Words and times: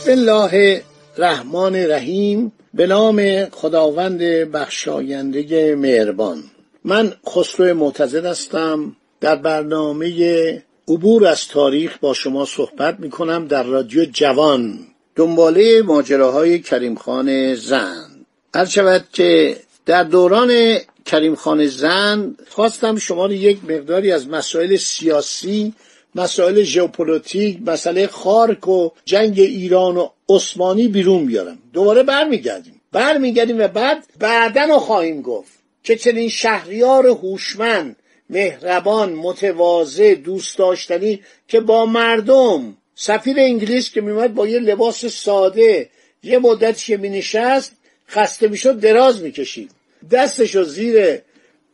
بسم 0.00 0.10
الله 0.10 0.82
الرحمن 1.18 1.74
الرحیم 1.74 2.52
به 2.74 2.86
نام 2.86 3.44
خداوند 3.44 4.18
بخشاینده 4.52 5.74
مهربان. 5.76 6.42
من 6.84 7.12
خسرو 7.28 7.74
معتزد 7.74 8.26
هستم. 8.26 8.96
در 9.20 9.36
برنامه 9.36 10.62
عبور 10.88 11.26
از 11.26 11.48
تاریخ 11.48 11.98
با 11.98 12.14
شما 12.14 12.44
صحبت 12.44 13.00
می 13.00 13.10
کنم 13.10 13.46
در 13.46 13.62
رادیو 13.62 14.04
جوان. 14.04 14.78
دنباله 15.16 15.82
ماجراهای 15.82 16.58
کریم 16.58 16.94
خان 16.94 17.54
زن 17.54 18.26
هر 18.54 18.64
شود 18.64 19.04
که 19.12 19.56
در 19.86 20.04
دوران 20.04 20.78
کریم 21.04 21.34
خان 21.34 21.66
زن 21.66 22.34
خواستم 22.48 22.96
شما 22.96 23.26
رو 23.26 23.32
یک 23.32 23.58
مقداری 23.64 24.12
از 24.12 24.28
مسائل 24.28 24.76
سیاسی 24.76 25.74
مسائل 26.14 26.62
ژئوپلیتیک 26.62 27.58
مسئله 27.66 28.06
خارک 28.06 28.68
و 28.68 28.90
جنگ 29.04 29.40
ایران 29.40 29.96
و 29.96 30.08
عثمانی 30.28 30.88
بیرون 30.88 31.26
بیارم 31.26 31.58
دوباره 31.72 32.02
برمیگردیم. 32.02 32.80
برمیگردیم 32.92 33.58
و 33.58 33.68
بعد 33.68 34.06
بعدا 34.18 34.64
رو 34.64 34.78
خواهیم 34.78 35.22
گفت 35.22 35.52
که 35.84 35.96
چنین 35.96 36.28
شهریار 36.28 37.06
هوشمند 37.06 37.96
مهربان 38.30 39.12
متواضع 39.12 40.14
دوست 40.14 40.58
داشتنی 40.58 41.20
که 41.48 41.60
با 41.60 41.86
مردم 41.86 42.76
سفیر 42.94 43.36
انگلیس 43.40 43.90
که 43.90 44.00
میومد 44.00 44.34
با 44.34 44.46
یه 44.46 44.58
لباس 44.58 45.06
ساده 45.06 45.90
یه 46.22 46.38
مدت 46.38 46.84
که 46.84 46.96
مینشست 46.96 47.72
خسته 48.08 48.48
می‌شد 48.48 48.80
دراز 48.80 49.22
می‌کشید. 49.22 49.70
دستشو 50.10 50.64
زیر 50.64 51.18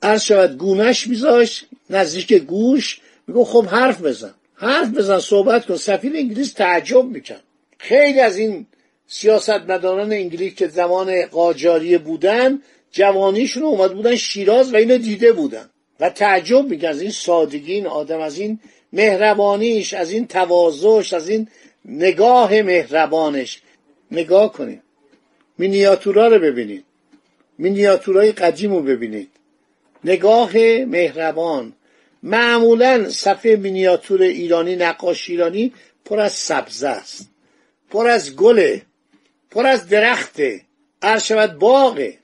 عرض 0.03 0.23
شود 0.23 0.57
گونش 0.57 1.07
میذاشت 1.07 1.67
نزدیک 1.91 2.33
گوش 2.33 3.01
میگو 3.27 3.45
خب 3.45 3.67
حرف 3.67 4.03
بزن. 4.03 4.35
حرف 4.55 4.89
بزن 4.89 5.19
صحبت 5.19 5.67
کن. 5.67 5.77
سفیر 5.77 6.17
انگلیس 6.17 6.53
تعجب 6.53 7.05
میکن 7.05 7.41
خیلی 7.79 8.21
از 8.21 8.37
این 8.37 8.67
سیاستمداران 9.07 10.13
انگلیس 10.13 10.55
که 10.55 10.69
زمان 10.69 11.27
قاجاریه 11.27 11.99
بودن 11.99 12.63
جوانیشون 12.91 13.63
اومد 13.63 13.95
بودن 13.95 14.17
شیراز 14.17 14.73
و 14.73 14.77
اینو 14.77 14.99
دیده 14.99 15.33
بودن. 15.33 15.71
و 16.01 16.11
تعجب 16.11 16.67
میکن 16.69 16.89
از 16.89 17.03
این 17.03 17.11
سادگی 17.11 17.73
این 17.73 17.87
آدم 17.87 18.21
از 18.21 18.39
این 18.39 18.61
مهربانیش 18.93 19.95
از 19.95 20.11
این 20.11 20.27
تواضعش 20.27 21.13
از 21.13 21.29
این 21.29 21.49
نگاه 21.85 22.63
مهربانش. 22.63 23.63
نگاه 24.11 24.53
کنید. 24.53 24.83
مینیاتورا 25.59 26.29
رو 26.29 26.39
ببینید. 26.39 26.85
مینیاتورای 27.59 28.33
قدیم 28.33 28.73
رو 28.73 28.83
ببینید. 28.83 29.31
نگاه 30.05 30.53
مهربان. 30.85 31.73
معمولا 32.23 33.09
صفحه 33.09 33.57
مینیاتور 33.57 34.23
ایرانی 34.23 34.77
نقاش 34.77 35.31
ایرانی 35.31 35.73
پر 36.05 36.21
از 36.21 36.33
سبزه 36.33 36.89
است 36.89 37.29
پر 37.91 38.09
از 38.09 38.37
گله 38.37 38.83
پر 39.51 39.67
از 39.67 39.89
درخته 39.89 40.61
شود 41.23 41.59
باغه 41.59 42.19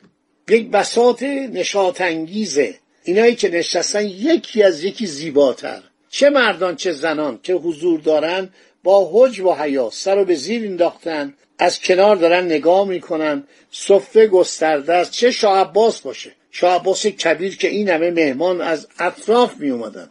یک 0.48 0.70
بساط 0.70 1.22
نشاط 1.22 2.00
انگیزه 2.00 2.75
اینایی 3.04 3.34
که 3.34 3.48
نشستن 3.48 4.06
یکی 4.06 4.62
از 4.62 4.84
یکی 4.84 5.06
زیباتر. 5.06 5.82
چه 6.10 6.30
مردان 6.30 6.76
چه 6.76 6.92
زنان 6.92 7.41
که 7.42 7.54
حضور 7.54 8.00
دارن 8.00 8.48
با 8.82 9.10
حجب 9.12 9.47
و 9.47 9.54
حیا 9.54 9.91
سر 9.92 10.14
رو 10.14 10.24
به 10.24 10.34
زیر 10.34 10.64
انداختن 10.64 11.34
از 11.59 11.80
کنار 11.80 12.16
دارن 12.16 12.44
نگاه 12.44 12.88
می‌کنن 12.88 13.44
صفه 13.70 14.26
گسترده 14.26 14.94
است. 14.94 15.12
چه 15.12 15.30
شاه 15.30 15.59
عباس 15.59 16.00
باشه. 16.00 16.32
شاه 16.54 16.74
عباس 16.74 17.06
کبیر 17.06 17.56
که 17.56 17.68
این 17.68 17.88
همه 17.88 18.10
مهمان 18.10 18.60
از 18.60 18.88
اطراف 18.98 19.56
می 19.56 19.70
اومدن. 19.70 20.10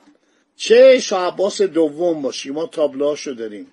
چه 0.56 1.00
شاه 1.00 1.28
عباس 1.28 1.62
دوم 1.62 2.22
باشی؟ 2.22 2.50
ما 2.50 2.66
تابلوهاشو 2.66 3.31
داریم. 3.31 3.68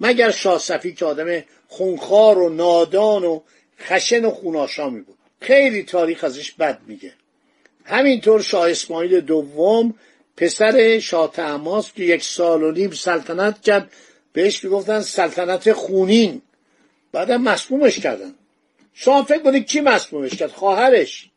مگر 0.00 0.30
شاه 0.30 0.58
صفی 0.58 0.92
که 0.92 1.04
آدم 1.04 1.44
خونخوار 1.68 2.38
و 2.38 2.48
نادان 2.48 3.24
و 3.24 3.40
خشن 3.80 4.24
و 4.24 4.30
خوناشامی 4.30 5.00
بود. 5.00 5.18
خیلی 5.40 5.82
تاریخ 5.82 6.24
ازش 6.24 6.52
بد 6.52 6.78
میگه. 6.86 7.12
همینطور 7.84 8.42
شاه 8.42 8.70
اسماعیل 8.70 9.20
دوم 9.20 9.94
پسر 10.36 10.98
شاه 10.98 11.32
تحماس 11.32 11.92
که 11.92 12.02
یک 12.04 12.24
سال 12.24 12.62
و 12.62 12.72
نیم 12.72 12.90
سلطنت 12.90 13.62
کرد 13.62 13.90
بهش 14.32 14.64
می‌گفتن 14.64 15.00
سلطنت 15.00 15.72
خونین. 15.72 16.42
بعدم 17.12 17.42
مسمومش 17.42 17.98
کردن. 17.98 18.34
شما 18.94 19.22
فکر 19.22 19.42
کنید 19.42 19.66
کی 19.66 19.80
مسمومش 19.80 20.30
کرد؟ 20.30 20.50
خواهرش. 20.50 21.30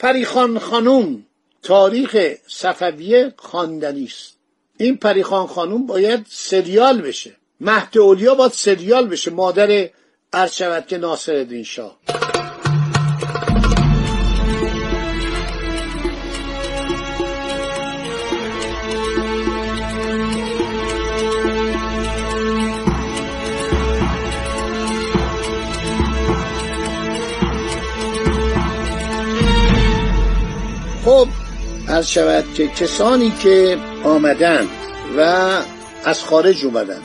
پریخان 0.00 0.58
خانوم 0.58 1.26
تاریخ 1.62 2.16
صفویه 2.46 3.34
خواندنی 3.36 4.04
است 4.04 4.36
این 4.78 4.96
پریخان 4.96 5.46
خانوم 5.46 5.86
باید 5.86 6.26
سریال 6.28 7.00
بشه. 7.00 7.36
مهد 7.60 7.98
اولیا 7.98 8.34
باید 8.34 8.52
سریال 8.52 9.06
بشه. 9.06 9.30
مادر 9.30 9.88
عرض 10.32 10.52
شود 10.52 10.86
که 10.86 10.98
ناصر 10.98 11.62
شاه. 11.62 11.96
هر 32.00 32.06
شود 32.06 32.44
که 32.54 32.68
کسانی 32.68 33.32
که 33.42 33.78
آمدن 34.04 34.68
و 35.16 35.20
از 36.04 36.24
خارج 36.24 36.64
اومدن 36.64 37.00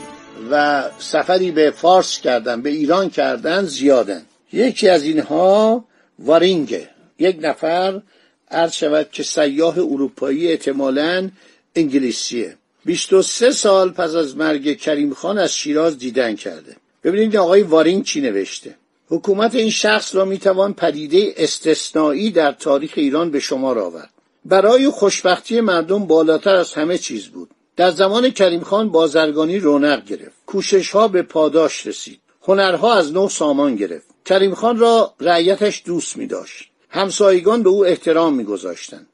و 0.50 0.84
سفری 0.98 1.50
به 1.50 1.70
فارس 1.70 2.20
کردن 2.20 2.62
به 2.62 2.70
ایران 2.70 3.10
کردن 3.10 3.64
زیادن. 3.64 4.22
یکی 4.52 4.88
از 4.88 5.02
اینها 5.02 5.84
وارینگه 6.18 6.88
یک 7.18 7.38
نفر 7.40 8.02
عرض 8.50 8.72
شود 8.72 9.08
که 9.12 9.22
سیاه 9.22 9.78
اروپایی 9.78 10.48
احتمالا 10.48 11.30
انگلیسیه. 11.74 12.56
23 12.84 13.50
سال 13.50 13.90
پس 13.90 14.14
از 14.14 14.36
مرگ 14.36 14.78
کریم 14.78 15.14
خان 15.14 15.38
از 15.38 15.54
شیراز 15.54 15.98
دیدن 15.98 16.36
کرده. 16.36 16.76
ببینید 17.04 17.36
آقای 17.36 17.62
وارینگ 17.62 18.04
چی 18.04 18.20
نوشته. 18.20 18.74
حکومت 19.08 19.54
این 19.54 19.70
شخص 19.70 20.14
را 20.14 20.24
می‌توان 20.24 20.74
پدیده 20.74 21.34
استثنایی 21.36 22.30
در 22.30 22.52
تاریخ 22.52 22.92
ایران 22.96 23.30
به 23.30 23.40
شمار 23.40 23.78
آورد. 23.78 24.10
برای 24.48 24.90
خوشبختی 24.90 25.60
مردم 25.60 26.06
بالاتر 26.06 26.54
از 26.54 26.74
همه 26.74 26.98
چیز 26.98 27.26
بود. 27.26 27.50
در 27.76 27.90
زمان 27.90 28.30
کریم 28.30 28.60
خان 28.60 28.90
بازرگانی 28.90 29.58
رونق 29.58 30.04
گرفت. 30.04 30.36
کوشش 30.46 30.90
ها 30.90 31.08
به 31.08 31.22
پاداش 31.22 31.86
رسید. 31.86 32.20
هنرها 32.42 32.94
از 32.94 33.12
نو 33.12 33.28
سامان 33.28 33.76
گرفت. 33.76 34.06
کریم 34.24 34.54
خان 34.54 34.78
را 34.78 35.14
رعیتش 35.20 35.82
دوست 35.86 36.16
می 36.16 36.26
داشت 36.26 36.70
همسایگان 36.90 37.62
به 37.62 37.68
او 37.68 37.86
احترام 37.86 38.34
می 38.34 38.44
گذاشتن. 38.44 39.06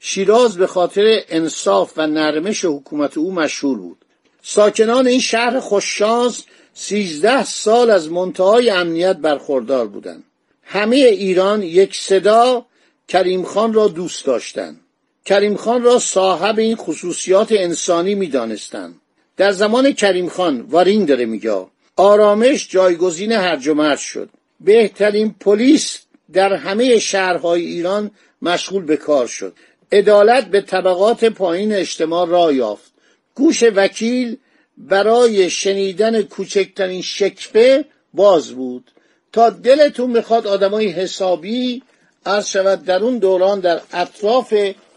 شیراز 0.00 0.56
به 0.56 0.66
خاطر 0.66 1.20
انصاف 1.28 1.92
و 1.96 2.06
نرمش 2.06 2.64
حکومت 2.64 3.18
او 3.18 3.32
مشهور 3.32 3.78
بود. 3.78 4.04
ساکنان 4.42 5.06
این 5.06 5.20
شهر 5.20 5.60
خوششانس 5.60 6.44
سیزده 6.74 7.44
سال 7.44 7.90
از 7.90 8.10
منتهای 8.10 8.70
امنیت 8.70 9.16
برخوردار 9.16 9.86
بودند. 9.86 10.24
همه 10.62 10.96
ایران 10.96 11.62
یک 11.62 11.96
صدا 11.96 12.66
کریم 13.08 13.42
خان 13.42 13.72
را 13.72 13.88
دوست 13.88 14.24
داشتند 14.24 14.80
کریم 15.28 15.56
خان 15.56 15.82
را 15.82 15.98
صاحب 15.98 16.58
این 16.58 16.76
خصوصیات 16.76 17.52
انسانی 17.52 18.14
می 18.14 18.26
دانستن. 18.26 18.94
در 19.36 19.52
زمان 19.52 19.92
کریم 19.92 20.28
خان 20.28 20.60
وارینگ 20.60 21.08
داره 21.08 21.24
میگه 21.24 21.66
آرامش 21.96 22.68
جایگزین 22.68 23.32
هرج 23.32 23.68
و 23.68 23.74
مرج 23.74 23.98
شد. 23.98 24.28
بهترین 24.60 25.34
پلیس 25.40 25.98
در 26.32 26.52
همه 26.52 26.98
شهرهای 26.98 27.66
ایران 27.66 28.10
مشغول 28.42 28.84
به 28.84 28.96
کار 28.96 29.26
شد. 29.26 29.52
عدالت 29.92 30.46
به 30.46 30.60
طبقات 30.60 31.24
پایین 31.24 31.72
اجتماع 31.72 32.28
را 32.28 32.52
یافت. 32.52 32.92
گوش 33.34 33.62
وکیل 33.62 34.36
برای 34.78 35.50
شنیدن 35.50 36.22
کوچکترین 36.22 37.02
شکفه 37.02 37.84
باز 38.14 38.52
بود. 38.52 38.90
تا 39.32 39.50
دلتون 39.50 40.10
می‌خواد 40.10 40.46
آدمای 40.46 40.88
حسابی 40.88 41.82
عرض 42.26 42.46
شود 42.46 42.84
در 42.84 43.02
اون 43.02 43.18
دوران 43.18 43.60
در 43.60 43.80
اطراف 43.92 44.54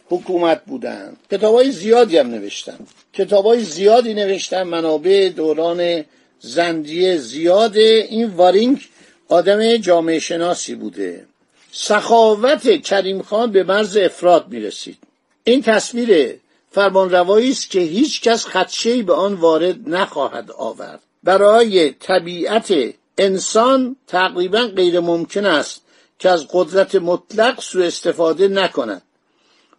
حکومت 0.10 0.62
بودن. 0.66 1.18
کتاب 1.32 1.56
های 1.56 1.72
زیادی 1.72 2.18
هم 2.18 2.28
نوشتن. 2.28 2.80
کتاب 3.14 3.46
های 3.46 3.64
زیادی 3.64 4.14
نوشتن. 4.14 4.64
منابع 4.64 5.30
دوران 5.30 6.06
زندیه 6.40 7.18
زیاده 7.18 8.08
این 8.10 8.26
وارینگ 8.26 8.88
آدم 9.30 9.78
جامعه 9.78 10.20
شناسی 10.20 10.76
بوده. 10.76 11.26
سخاوت 11.72 12.82
کریم 12.82 13.22
خان 13.22 13.52
به 13.52 13.64
مرز 13.64 13.98
افراد 13.98 14.46
می‌رسید. 14.50 14.98
این 15.44 15.62
تصویر 15.62 16.36
فرمانروایی 16.72 17.52
است 17.52 17.70
که 17.70 17.80
هیچ 17.80 18.22
کس 18.22 18.46
خدشه‌ای 18.46 19.04
به 19.04 19.14
آن 19.14 19.34
وارد 19.34 19.90
نخواهد 19.90 20.52
آورد. 20.52 21.00
برای 21.24 21.90
طبیعت 21.90 22.74
انسان 23.18 23.96
تقریبا 24.08 24.62
غیر 24.76 25.00
ممکن 25.00 25.46
است 25.46 25.81
که 26.22 26.30
از 26.30 26.48
قدرت 26.54 26.96
مطلق 26.96 27.62
سوء 27.62 27.86
استفاده 27.86 28.48
نکند. 28.48 29.02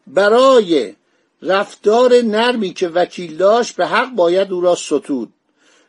برای 0.06 0.94
رفتار 1.42 2.14
نرمی 2.14 2.72
که 2.72 2.88
وکیل 2.88 3.36
داشت 3.36 3.76
به 3.76 3.86
حق 3.86 4.10
باید 4.10 4.52
او 4.52 4.60
را 4.60 4.74
ستود. 4.74 5.32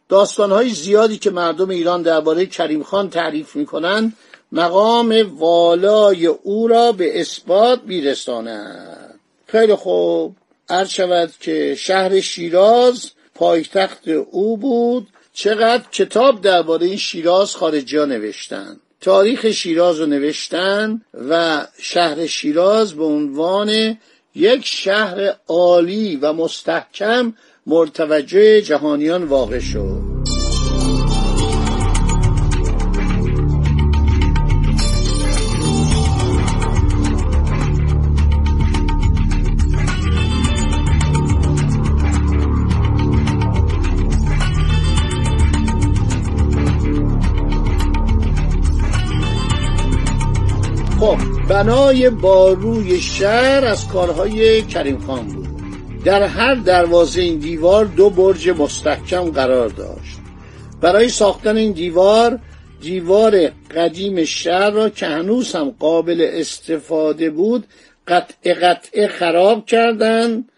داستانهای 0.10 0.70
زیادی 0.70 1.18
که 1.18 1.32
مردم 1.32 1.70
ایران 1.70 2.02
درباره 2.02 2.46
کریم 2.46 2.84
خان 2.84 3.10
تعریف 3.10 3.56
می‌کنند 3.56 4.18
مقام 4.52 5.38
والای 5.40 6.26
او 6.26 6.68
را 6.68 6.92
به 6.92 7.22
اثبات 7.22 7.82
میرساند. 7.86 9.20
خیلی 9.48 9.76
خوب. 9.76 10.36
عرض 10.70 10.90
شود 10.90 11.32
که 11.40 11.76
شهر 11.76 12.20
شیراز 12.20 13.12
پایتخت 13.36 14.08
او 14.08 14.58
بود. 14.58 15.08
چقدر 15.34 15.84
کتاب 15.92 16.42
درباره 16.42 16.88
این 16.88 16.98
شیراز 16.98 17.56
خارجی 17.56 17.98
ها 17.98 18.06
نوشتن 18.06 18.80
تاریخ 19.04 19.52
شیراز 19.52 20.00
رو 20.00 20.06
نوشتن 20.06 21.02
و 21.30 21.66
شهر 21.80 22.26
شیراز 22.26 22.94
به 22.94 23.04
عنوان 23.04 23.98
یک 24.36 24.66
شهر 24.66 25.36
عالی 25.48 26.16
و 26.16 26.34
مستحکم 26.34 27.34
مرتوجه 27.68 28.62
جهانیان 28.62 29.24
واقع 29.24 29.60
شد. 29.60 30.13
خب 51.04 51.18
بنای 51.50 52.10
باروی 52.10 53.02
شهر 53.02 53.66
از 53.66 53.88
کارهای 53.88 54.62
کریم 54.62 55.00
خان 55.00 55.28
بود. 55.28 55.48
در 56.06 56.24
هر 56.24 56.56
دروازه 56.56 57.22
این 57.22 57.40
دیوار 57.40 57.86
دو 57.86 58.10
برج 58.10 58.50
مستحکم 58.50 59.32
قرار 59.32 59.70
داشت. 59.70 60.18
برای 60.82 61.10
ساختن 61.10 61.58
این 61.58 61.72
دیوار 61.72 62.40
دیوار 62.82 63.48
قدیم 63.48 64.24
شهر 64.24 64.70
را 64.70 64.90
که 64.90 65.06
هنوز 65.06 65.56
هم 65.56 65.76
قابل 65.80 66.30
استفاده 66.34 67.30
بود 67.30 67.68
قطع 68.08 68.54
قطعه 68.54 69.08
خراب 69.08 69.66
کردند 69.66 70.50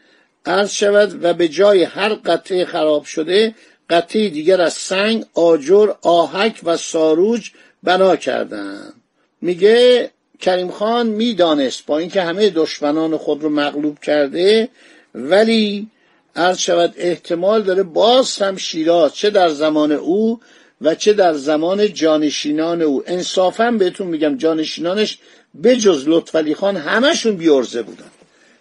عرض 0.45 0.71
شود 0.71 1.23
و 1.23 1.33
به 1.33 1.47
جای 1.47 1.83
هر 1.83 2.13
قطعه 2.13 2.65
خراب 2.65 3.03
شده 3.03 3.55
قطعه 3.89 4.29
دیگر 4.29 4.61
از 4.61 4.73
سنگ 4.73 5.25
آجر 5.33 5.89
آهک 6.01 6.59
و 6.63 6.77
ساروج 6.77 7.51
بنا 7.83 8.15
کردند 8.15 8.93
میگه 9.41 10.11
کریم 10.39 10.71
خان 10.71 11.07
می‌دانست 11.07 11.85
با 11.85 11.97
اینکه 11.97 12.21
همه 12.21 12.49
دشمنان 12.49 13.17
خود 13.17 13.43
رو 13.43 13.49
مغلوب 13.49 13.99
کرده 13.99 14.69
ولی 15.15 15.87
عرض 16.35 16.57
شود 16.57 16.93
احتمال 16.97 17.63
داره 17.63 17.83
باز 17.83 18.37
هم 18.37 18.57
شیراز 18.57 19.15
چه 19.15 19.29
در 19.29 19.49
زمان 19.49 19.91
او 19.91 20.39
و 20.81 20.95
چه 20.95 21.13
در 21.13 21.33
زمان 21.33 21.93
جانشینان 21.93 22.81
او. 22.81 23.03
انصافا 23.05 23.71
بهتون 23.71 24.07
میگم 24.07 24.37
جانشینانش 24.37 25.17
بجز 25.63 26.03
لطفعلی 26.07 26.55
خان 26.55 26.77
همشون 26.77 27.35
بیارزه 27.35 27.81
بودن. 27.81 28.11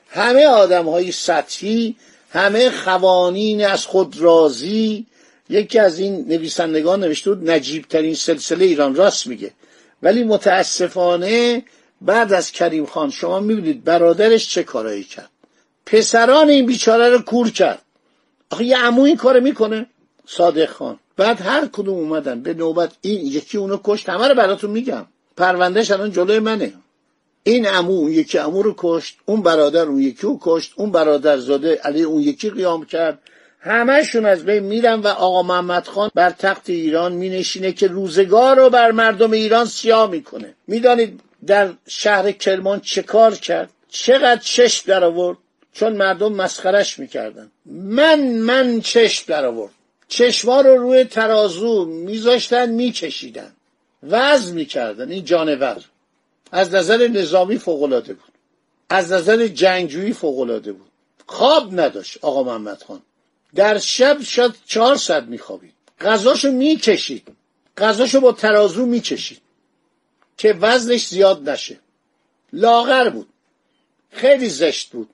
همه 0.09 0.47
آدم 0.47 0.88
های 0.88 1.12
سطحی 1.12 1.97
همه 2.31 2.70
خوانین 2.70 3.67
از 3.67 3.87
خود 3.87 4.17
راضی. 4.20 5.06
یکی 5.49 5.79
از 5.79 5.99
این 5.99 6.25
نویسندگان 6.29 7.00
نوشته 7.00 7.35
بود 7.35 7.50
نجیب 7.50 7.85
ترین 7.88 8.15
سلسله 8.15 8.65
ایران 8.65 8.94
راست 8.94 9.27
میگه. 9.27 9.50
ولی 10.05 10.25
متاسفانه 10.25 11.62
بعد 12.01 12.33
از 12.33 12.53
کریم 12.53 12.87
خان 12.87 13.11
شما 13.11 13.41
می‌بینید 13.41 13.85
برادرش 13.85 14.49
چه 14.49 14.62
کارایی 14.62 15.05
کرد؟ 15.05 15.31
پسران 15.87 16.49
این 16.49 16.67
بیچاره 16.67 17.09
رو 17.09 17.19
کور 17.19 17.51
کرد. 17.51 17.83
آخه 18.51 18.65
یه 18.65 18.79
عمو 18.79 19.03
این 19.03 19.17
کار 19.17 19.41
می‌کنه. 19.41 19.87
صادق 20.27 20.71
خان. 20.71 20.99
بعد 21.17 21.41
هر 21.41 21.67
کدوم 21.73 21.99
اومدن. 21.99 22.41
به 22.41 22.55
نوبت 22.55 22.93
این 23.01 23.27
یکی 23.27 23.59
اونو 23.59 23.79
کشت. 23.85 24.09
همه 24.09 24.29
رو 24.29 24.35
براتون 24.35 24.71
میگم. 24.71 25.06
پروندهش 25.37 25.91
الان 25.91 26.12
جلوی 26.12 26.39
منه. 26.39 26.73
این 27.43 27.67
اون 27.67 28.12
یکی 28.12 28.39
عمو 28.39 28.62
رو 28.62 28.75
کشت. 28.77 29.17
اون 29.27 29.43
برادر 29.43 29.87
اون 29.87 30.01
یکی 30.01 30.23
رو 30.23 30.39
کشت. 30.43 30.73
اون 30.77 30.91
برادر 30.91 31.39
زاده 31.39 31.75
علی 31.75 32.03
اون 32.03 32.23
یکی 32.23 32.51
قیام 32.51 32.85
کرد. 32.85 33.19
همهشون 33.65 34.27
از 34.27 34.45
بین 34.45 34.63
میرن 34.63 35.01
و 35.01 35.07
آقا 35.07 35.43
محمد 35.43 35.87
خان 35.87 36.11
بر 36.15 36.31
تخت 36.31 36.71
ایران 36.71 37.13
مینشینه 37.13 37.73
که 37.73 37.87
روزگار 37.87 38.57
رو 38.57 38.71
بر 38.71 38.91
مردم 38.91 39.31
ایران 39.31 39.67
سیاه 39.67 40.11
می‌کنه. 40.11 40.55
می‌دانید 40.67 41.21
در 41.47 41.71
شهر 41.89 42.33
کرمان 42.33 42.81
چه 42.81 43.03
کار 43.03 43.35
کرد؟ 43.35 43.71
چقدر 43.89 44.41
چشم 44.41 44.83
در 44.87 45.05
آورد 45.05 45.39
چون 45.73 45.93
مردم 45.93 46.33
مسخرش 46.33 46.99
می‌کردن. 46.99 47.51
من 47.67 48.21
من 48.21 48.81
چشم 48.81 49.25
در 49.29 49.45
آورد 49.45 49.73
چشما 50.09 50.61
رو 50.61 50.77
روی 50.77 51.05
ترازو 51.05 51.85
میذاشتن 51.85 52.71
میکشیدن. 52.71 53.53
وزن 54.03 54.55
می‌کردن 54.55 55.11
این 55.11 55.25
جانور. 55.25 55.85
از 56.53 56.75
نظر 56.75 57.09
نظامی 57.09 57.59
فوقالعاده 57.59 58.13
بود. 58.13 58.33
از 58.89 59.13
نظر 59.13 59.47
جنگجویی 59.47 60.13
فوقالعاده 60.13 60.73
بود. 60.73 60.91
خواب 61.27 61.81
نداشت 61.81 62.19
آقا 62.23 62.43
محمد 62.43 62.83
خان. 62.83 63.01
در 63.55 63.79
شب 63.79 64.23
شاید 64.23 64.55
چهار 64.67 64.97
ساعت 64.97 65.25
میخوابید 65.25 65.73
غذاشو 66.01 66.51
می‌کشید 66.53 67.29
غذاشو 67.79 68.21
با 68.21 68.33
ترازو 68.33 68.87
می‌کشید 68.87 69.41
که 70.37 70.53
وزنش 70.53 71.06
زیاد 71.06 71.51
نشه. 71.51 71.79
لاغر 72.53 73.11
بود. 73.11 73.29
خیلی 74.11 74.49
زشت 74.49 74.91
بود. 74.91 75.09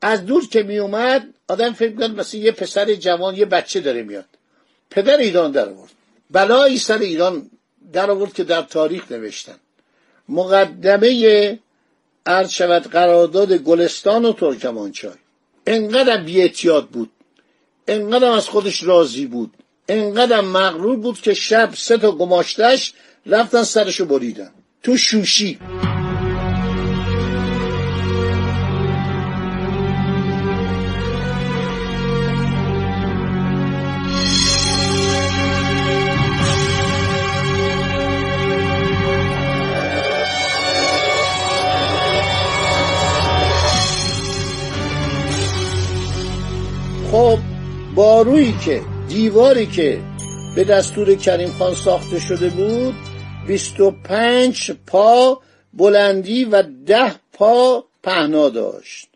از 0.00 0.26
دور 0.26 0.48
که 0.48 0.62
می 0.62 0.78
اومد 0.78 1.28
آدم 1.48 1.72
فکر 1.72 1.90
می‌کرد 1.90 2.10
مثل 2.10 2.36
یه 2.36 2.52
پسر 2.52 2.94
جوان 2.94 3.36
یه 3.36 3.44
بچه 3.44 3.80
داره 3.80 4.02
میاد. 4.02 4.24
پدر 4.90 5.16
ایران 5.16 5.52
در 5.52 5.68
آورد 5.68 5.90
بلایی 6.30 6.78
سر 6.78 6.98
ایران 6.98 7.50
در 7.92 8.10
آورد 8.10 8.32
که 8.34 8.44
در 8.44 8.62
تاریخ 8.62 9.12
نوشتن. 9.12 9.56
مقدمه 10.28 11.58
عرض 12.26 12.50
شود 12.50 12.90
قرارداد 12.90 13.52
گلستان 13.52 14.24
و 14.24 14.32
ترکمانچای. 14.32 15.14
انقدر 15.66 16.16
بیعتیاد 16.16 16.88
بود. 16.88 17.10
انقدر 17.88 18.28
از 18.28 18.48
خودش 18.48 18.82
راضی 18.82 19.26
بود. 19.26 19.50
انقدر 19.88 20.40
مغرور 20.40 20.96
بود 20.96 21.20
که 21.20 21.34
شب 21.34 21.70
سه 21.74 21.98
تا 21.98 22.12
گماشتش 22.12 22.92
رفتن 23.26 23.62
سرشو 23.62 24.04
بریدن. 24.04 24.50
تو 24.82 24.96
شوشی. 24.96 25.58
بارویی 48.24 48.54
که 48.64 48.82
دیواری 49.08 49.66
که 49.66 50.00
به 50.56 50.64
دستور 50.64 51.14
کریم 51.14 51.50
خان 51.50 51.74
ساخته 51.74 52.20
شده 52.20 52.48
بود 52.48 52.94
25 53.46 54.70
پا 54.86 55.40
بلندی 55.72 56.44
و 56.44 56.62
ده 56.86 57.14
پا 57.32 57.84
پهنا 58.02 58.48
داشت. 58.48 59.08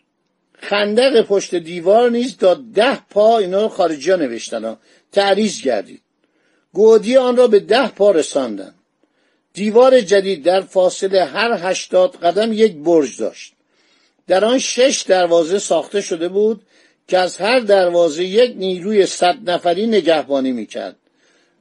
خندق 0.59 1.23
پشت 1.23 1.55
دیوار 1.55 2.11
نیز 2.11 2.37
تا 2.37 2.55
ده 2.55 2.99
پا 3.11 3.39
اینا 3.39 3.63
رو 3.63 3.69
خارجی 3.69 4.11
ها 4.11 4.17
نوشتن 4.17 4.65
ها. 4.65 4.79
تعریض 5.13 5.63
گردید 5.63 6.03
گودی 6.73 7.17
آن 7.17 7.37
را 7.37 7.47
به 7.47 7.61
ده 7.61 7.89
پا 7.89 8.11
رساندن. 8.11 8.75
دیوار 9.53 10.01
جدید 10.01 10.43
در 10.43 10.61
فاصله 10.61 11.25
هر 11.25 11.71
هشتاد 11.71 12.17
قدم 12.17 12.53
یک 12.53 12.77
برج 12.77 13.19
داشت. 13.19 13.53
در 14.27 14.45
آن 14.45 14.59
شش 14.59 15.05
دروازه 15.09 15.59
ساخته 15.59 16.01
شده 16.01 16.29
بود 16.29 16.63
که 17.09 17.19
از 17.19 17.37
هر 17.37 17.61
دروازه 17.61 18.25
یک 18.25 18.53
نیروی 18.57 19.07
صد 19.07 19.51
نفری 19.51 19.87
نگهبانی 19.87 20.53
می‌کرد. 20.53 20.97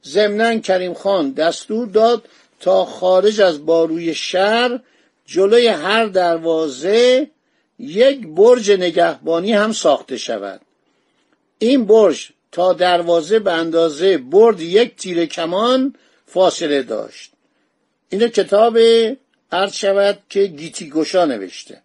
ضمنا 0.06 0.60
کریم 0.60 0.94
خان 0.94 1.32
دستور 1.32 1.88
داد 1.88 2.28
تا 2.60 2.86
خارج 2.86 3.42
از 3.42 3.66
باروی 3.66 4.16
شهر 4.16 4.80
جلوی 5.26 5.68
هر 5.68 6.06
دروازه 6.06 7.28
یک 7.80 8.28
برج 8.28 8.72
نگهبانی 8.72 9.54
هم 9.54 9.72
ساخته 9.72 10.18
شود. 10.18 10.62
این 11.60 11.86
برج 11.86 12.30
تا 12.52 12.74
دروازه 12.74 13.40
به 13.40 13.52
اندازه 13.52 14.18
برد 14.18 14.62
یک 14.62 14.96
تیر 14.96 15.26
کمان 15.26 15.96
فاصله 16.26 16.84
داشت. 16.84 17.32
این 18.10 18.28
کتاب 18.28 18.78
عرض 19.52 19.74
شود 19.74 20.20
که 20.30 20.46
گیتی 20.46 20.90
گوشا 20.90 21.26
نوشته. 21.26 21.82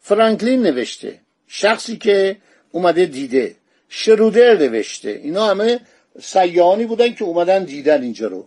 فرانکلین 0.00 0.62
نوشته. 0.62 1.20
شخصی 1.48 1.96
که 1.96 2.36
اومده 2.72 3.06
دیده. 3.06 3.56
شرودر 3.88 4.56
نوشته. 4.56 5.20
اینا 5.22 5.46
همه 5.46 5.80
سیانی 6.20 6.84
بودن 6.84 7.14
که 7.14 7.24
اومدن 7.24 7.64
دیدن 7.64 8.02
اینجا 8.02 8.26
رو. 8.26 8.46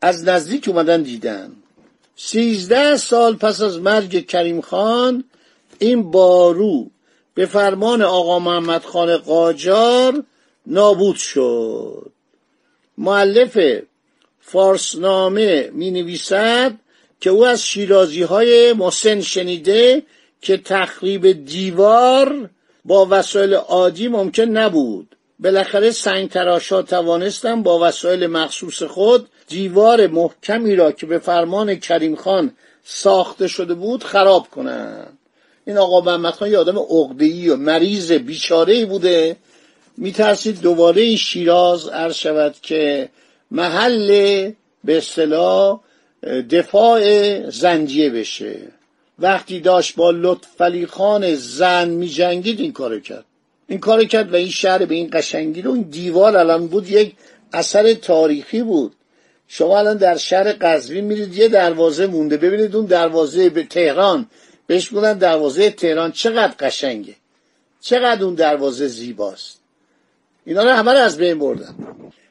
از 0.00 0.24
نزدیک 0.28 0.68
اومدن 0.68 1.02
دیدن. 1.02 1.52
سیزده 2.16 2.96
سال 2.96 3.36
پس 3.36 3.60
از 3.60 3.78
مرگ 3.78 4.26
کریم 4.26 4.60
خان 4.60 5.24
این 5.78 6.10
بارو 6.10 6.90
به 7.34 7.46
فرمان 7.46 8.02
آقا 8.02 8.38
محمد 8.38 8.82
خان 8.82 9.16
قاجار 9.16 10.24
نابود 10.66 11.16
شد. 11.16 12.12
معلف 12.98 13.58
فارسنامه 14.40 15.70
می 15.72 15.90
نویسد 15.90 16.74
که 17.20 17.30
او 17.30 17.46
از 17.46 17.66
شیرازی 17.66 18.22
های 18.22 18.72
محسن 18.72 19.20
شنیده 19.20 20.02
که 20.40 20.56
تخریب 20.56 21.44
دیوار 21.44 22.50
با 22.84 23.06
وسایل 23.10 23.54
عادی 23.54 24.08
ممکن 24.08 24.42
نبود. 24.42 25.16
بالاخره 25.38 25.90
سنگ 25.90 26.30
تراشا 26.30 26.82
توانستن 26.82 27.62
با 27.62 27.88
وسایل 27.88 28.26
مخصوص 28.26 28.82
خود 28.82 29.28
دیوار 29.48 30.06
محکمی 30.06 30.76
را 30.76 30.92
که 30.92 31.06
به 31.06 31.18
فرمان 31.18 31.74
کریم 31.74 32.16
خان 32.16 32.52
ساخته 32.84 33.48
شده 33.48 33.74
بود 33.74 34.04
خراب 34.04 34.48
کنند 34.48 35.18
این 35.66 35.78
آقا 35.78 36.00
محمد 36.00 36.32
خان 36.32 36.50
یه 36.50 36.58
آدم 36.58 36.78
عقده‌ای 36.78 37.48
و 37.48 37.56
مریض 37.56 38.12
بیچاره 38.12 38.86
بوده. 38.86 39.36
میترسید 39.96 40.60
دوباره 40.60 41.16
شیراز 41.16 41.88
عرض 41.88 42.14
شود 42.14 42.54
که 42.62 43.08
محل 43.50 44.08
به 44.84 44.96
اصطلاح 44.98 45.80
دفاع 46.50 47.00
زنجیه 47.50 48.10
بشه. 48.10 48.56
وقتی 49.22 49.60
داشت 49.60 49.96
با 49.96 50.10
لطفلی 50.10 50.86
خان 50.86 51.34
زن 51.34 51.88
می 51.88 52.08
جنگید 52.08 52.60
این 52.60 52.72
کارو 52.72 53.00
کرد. 53.00 53.24
این 53.68 53.78
کارو 53.80 54.04
کرد 54.04 54.32
و 54.32 54.36
این 54.36 54.50
شهر 54.50 54.84
به 54.84 54.94
این 54.94 55.10
قشنگی 55.12 55.62
رو 55.62 55.72
این 55.72 55.82
دیوار 55.82 56.36
الان 56.36 56.66
بود 56.66 56.90
یک 56.90 57.14
اثر 57.52 57.94
تاریخی 57.94 58.62
بود. 58.62 58.92
شما 59.48 59.78
الان 59.78 59.96
در 59.96 60.16
شهر 60.16 60.52
قزوین 60.52 61.04
میرید 61.04 61.36
یه 61.36 61.48
دروازه 61.48 62.06
مونده. 62.06 62.36
ببینید 62.36 62.76
اون 62.76 62.86
دروازه 62.86 63.48
به 63.48 63.62
تهران. 63.62 64.26
بهش 64.66 64.88
بودن 64.88 65.18
دروازه 65.18 65.70
تهران. 65.70 66.12
چقدر 66.12 66.54
قشنگه. 66.58 67.14
چقدر 67.80 68.24
اون 68.24 68.34
دروازه 68.34 68.88
زیباست. 68.88 69.60
اینا 70.44 70.62
رو 70.62 70.70
همه 70.70 70.92
رو 70.92 70.98
از 70.98 71.16
بین 71.18 71.38
بردن. 71.38 71.74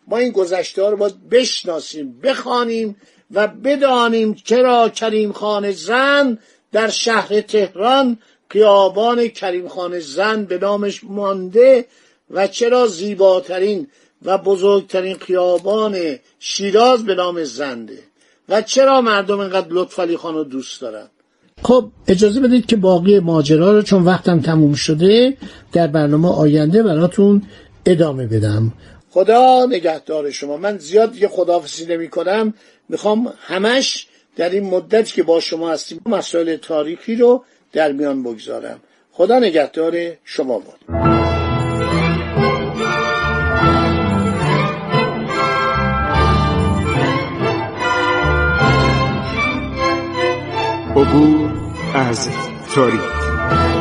ما 0.07 0.17
این 0.17 0.31
گذشته 0.31 0.83
ها 0.83 0.89
رو 0.89 0.97
باید 0.97 1.29
بشناسیم 1.29 2.19
بخوانیم 2.23 2.95
و 3.31 3.47
بدانیم 3.47 4.33
چرا 4.33 4.89
کریم 4.89 5.31
خان 5.31 5.71
زن 5.71 6.37
در 6.71 6.89
شهر 6.89 7.41
تهران 7.41 8.17
خیابان 8.49 9.27
کریم 9.27 9.67
خان 9.67 9.99
زن 9.99 10.45
به 10.45 10.57
نامش 10.57 11.03
مانده 11.03 11.85
و 12.31 12.47
چرا 12.47 12.87
زیباترین 12.87 13.87
و 14.25 14.37
بزرگترین 14.37 15.17
خیابان 15.17 16.19
شیراز 16.39 17.05
به 17.05 17.15
نام 17.15 17.43
زنده 17.43 17.99
و 18.49 18.61
چرا 18.61 19.01
مردم 19.01 19.39
اینقدر 19.39 19.67
لطفعلی 19.69 20.17
خان 20.17 20.33
رو 20.33 20.43
دوست 20.43 20.81
دارن؟ 20.81 21.07
خب 21.63 21.91
اجازه 22.07 22.39
بدید 22.39 22.65
که 22.65 22.75
باقی 22.75 23.19
ماجرا 23.19 23.71
رو 23.71 23.81
چون 23.81 24.03
وقتم 24.03 24.39
تموم 24.39 24.73
شده 24.73 25.37
در 25.73 25.87
برنامه 25.87 26.35
آینده 26.35 26.83
براتون 26.83 27.41
ادامه 27.85 28.27
بدم. 28.27 28.73
خدا 29.09 29.65
نگهدار 29.65 30.31
شما. 30.31 30.57
من 30.57 30.77
زیاد 30.77 31.11
دیگه 31.11 31.27
خداحافظی 31.27 31.85
نمی 31.85 32.09
کنم 32.09 32.53
می‌خوام 32.89 33.33
همش 33.41 34.07
در 34.35 34.49
این 34.49 34.63
مدتی 34.63 35.13
که 35.13 35.23
با 35.23 35.39
شما 35.39 35.71
هستیم 35.71 36.01
مسائل 36.05 36.55
تاریخی 36.55 37.15
رو 37.15 37.43
در 37.71 37.91
میان 37.91 38.23
بگذارم. 38.23 38.79
خدا 39.11 39.39
نگهدار 39.39 40.17
شما 40.23 40.59
بود. 40.59 40.79
عبور 50.95 51.51
از 51.93 52.29
تاریخ. 52.75 53.80